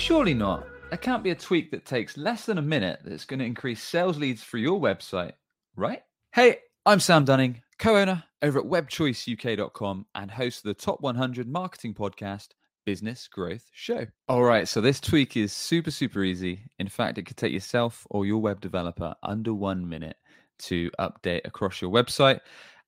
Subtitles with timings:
[0.00, 0.66] Surely not.
[0.88, 3.82] There can't be a tweak that takes less than a minute that's going to increase
[3.82, 5.32] sales leads for your website,
[5.76, 6.00] right?
[6.32, 11.46] Hey, I'm Sam Dunning, co owner over at webchoiceuk.com and host of the Top 100
[11.46, 12.48] Marketing Podcast
[12.86, 14.06] Business Growth Show.
[14.26, 16.60] All right, so this tweak is super, super easy.
[16.78, 20.16] In fact, it could take yourself or your web developer under one minute
[20.60, 22.40] to update across your website.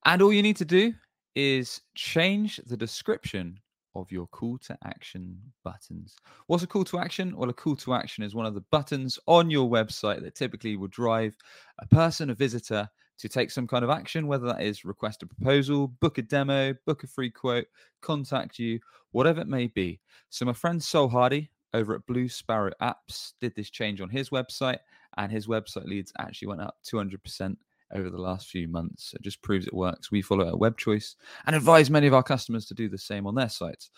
[0.06, 0.94] And all you need to do
[1.36, 3.58] is change the description
[3.94, 6.16] of your call to action buttons.
[6.46, 7.36] What's a call to action?
[7.36, 10.76] Well, a call to action is one of the buttons on your website that typically
[10.76, 11.36] will drive
[11.78, 15.26] a person, a visitor, to take some kind of action, whether that is request a
[15.26, 17.66] proposal, book a demo, book a free quote,
[18.00, 18.80] contact you,
[19.12, 20.00] whatever it may be.
[20.28, 24.30] So, my friend Sol Hardy over at Blue Sparrow Apps did this change on his
[24.30, 24.78] website,
[25.16, 27.56] and his website leads actually went up 200%
[27.94, 29.14] over the last few months.
[29.14, 30.10] It just proves it works.
[30.10, 33.26] We follow a web choice and advise many of our customers to do the same
[33.26, 33.90] on their sites.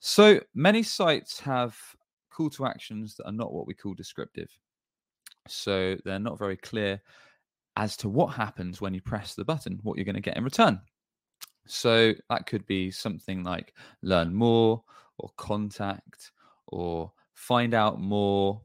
[0.00, 1.76] So many sites have
[2.30, 4.50] call to actions that are not what we call descriptive.
[5.48, 7.02] So they're not very clear
[7.76, 10.44] as to what happens when you press the button, what you're going to get in
[10.44, 10.80] return.
[11.66, 14.82] So that could be something like learn more
[15.18, 16.32] or contact
[16.66, 18.60] or find out more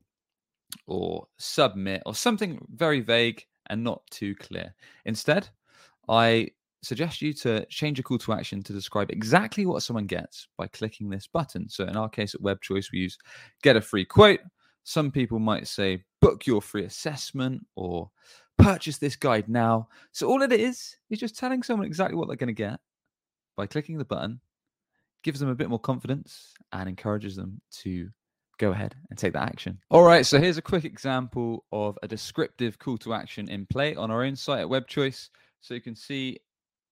[0.88, 4.74] or submit or something very vague and not too clear.
[5.06, 5.50] Instead,
[6.08, 6.50] I
[6.82, 10.68] suggest you to change a call to action to describe exactly what someone gets by
[10.68, 11.68] clicking this button.
[11.68, 13.18] So in our case at Web Choice, we use
[13.64, 14.42] get a free quote.
[14.84, 18.12] Some people might say book your free assessment or
[18.58, 19.88] purchase this guide now.
[20.12, 22.80] So all it is is just telling someone exactly what they're going to get
[23.58, 24.40] by clicking the button,
[25.24, 28.10] gives them a bit more confidence and encourages them to
[28.58, 29.80] go ahead and take that action.
[29.90, 33.96] All right, so here's a quick example of a descriptive call to action in play
[33.96, 35.30] on our own site at WebChoice.
[35.62, 36.40] So you can see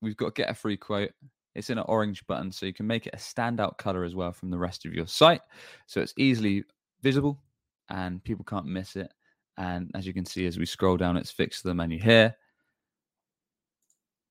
[0.02, 1.10] we've got get a free quote.
[1.54, 4.32] It's in an orange button, so you can make it a standout color as well
[4.32, 5.40] from the rest of your site.
[5.86, 6.64] So it's easily
[7.02, 7.40] visible
[7.88, 9.12] and people can't miss it.
[9.56, 12.34] And as you can see, as we scroll down, it's fixed to the menu here.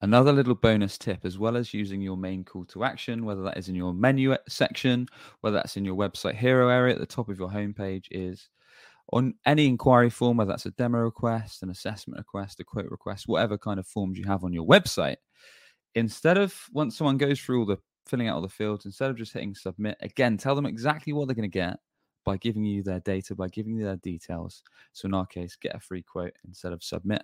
[0.04, 3.58] Another little bonus tip, as well as using your main call to action, whether that
[3.58, 5.08] is in your menu section,
[5.40, 8.50] whether that's in your website hero area at the top of your homepage, is
[9.14, 13.30] on any inquiry form, whether that's a demo request, an assessment request, a quote request,
[13.30, 15.16] whatever kind of forms you have on your website,
[15.96, 19.16] instead of once someone goes through all the filling out all the fields, instead of
[19.16, 21.78] just hitting submit, again, tell them exactly what they're going to get
[22.26, 24.64] by giving you their data, by giving you their details.
[24.92, 27.22] So in our case, get a free quote instead of submit.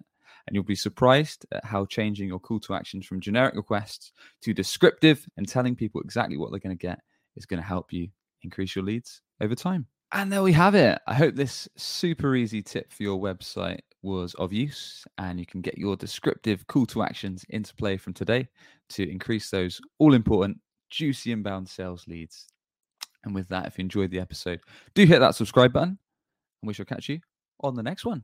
[0.48, 4.54] And you'll be surprised at how changing your call to actions from generic requests to
[4.54, 7.00] descriptive and telling people exactly what they're going to get
[7.36, 8.10] is going to help you
[8.44, 9.86] increase your leads over time.
[10.12, 11.00] And there we have it.
[11.06, 15.62] I hope this super easy tip for your website was of use and you can
[15.62, 18.48] get your descriptive call to actions into play from today
[18.90, 20.58] to increase those all important,
[20.90, 22.48] juicy inbound sales leads.
[23.24, 24.62] And with that, if you enjoyed the episode,
[24.96, 26.00] do hit that subscribe button
[26.62, 27.20] and we shall catch you
[27.62, 28.24] on the next one.